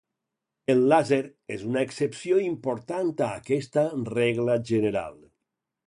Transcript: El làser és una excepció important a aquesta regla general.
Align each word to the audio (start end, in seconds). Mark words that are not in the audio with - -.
El 0.73 0.79
làser 0.93 1.19
és 1.57 1.65
una 1.67 1.83
excepció 1.89 2.39
important 2.47 3.13
a 3.27 3.31
aquesta 3.43 3.87
regla 4.17 4.61
general. 4.73 5.25